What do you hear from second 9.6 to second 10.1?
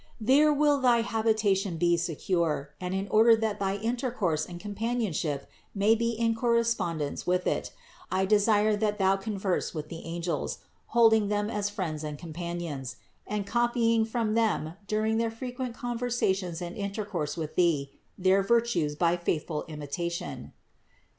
with the